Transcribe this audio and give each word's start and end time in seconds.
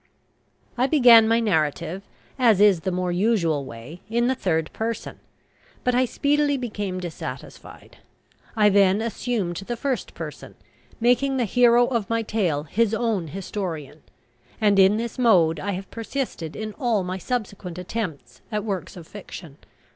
I 0.79 0.87
began 0.87 1.27
my 1.27 1.39
narrative, 1.39 2.01
as 2.39 2.59
is 2.59 2.79
the 2.79 2.91
more 2.91 3.11
usual 3.11 3.65
way, 3.65 4.01
in 4.09 4.25
the 4.25 4.33
third 4.33 4.73
person. 4.73 5.19
But 5.83 5.93
I 5.93 6.05
speedily 6.05 6.57
became 6.57 6.99
dissatisfied. 6.99 7.97
I 8.55 8.69
then 8.69 8.99
assumed 8.99 9.57
the 9.57 9.77
first 9.77 10.15
person, 10.15 10.55
making 10.99 11.37
the 11.37 11.45
hero 11.45 11.85
of 11.85 12.09
my 12.09 12.23
tale 12.23 12.63
his 12.63 12.95
own 12.95 13.27
historian; 13.27 14.01
and 14.59 14.79
in 14.79 14.97
this 14.97 15.19
mode 15.19 15.59
I 15.59 15.73
have 15.73 15.91
persisted 15.91 16.55
in 16.55 16.73
all 16.79 17.03
my 17.03 17.19
subsequent 17.19 17.77
attempts 17.77 18.41
at 18.51 18.63
works 18.65 18.97
of 18.97 19.05
fiction. 19.05 19.57